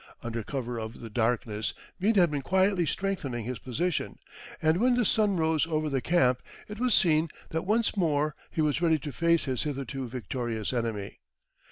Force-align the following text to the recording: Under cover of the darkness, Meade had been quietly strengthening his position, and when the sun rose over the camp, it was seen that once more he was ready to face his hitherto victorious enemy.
Under 0.23 0.41
cover 0.41 0.79
of 0.79 0.99
the 0.99 1.11
darkness, 1.11 1.75
Meade 1.99 2.15
had 2.15 2.31
been 2.31 2.41
quietly 2.41 2.87
strengthening 2.87 3.45
his 3.45 3.59
position, 3.59 4.17
and 4.59 4.77
when 4.77 4.95
the 4.95 5.05
sun 5.05 5.37
rose 5.37 5.67
over 5.67 5.91
the 5.91 6.01
camp, 6.01 6.41
it 6.67 6.79
was 6.79 6.95
seen 6.95 7.29
that 7.49 7.67
once 7.67 7.95
more 7.95 8.33
he 8.49 8.61
was 8.61 8.81
ready 8.81 8.97
to 8.97 9.11
face 9.11 9.45
his 9.45 9.61
hitherto 9.61 10.07
victorious 10.09 10.73
enemy. 10.73 11.19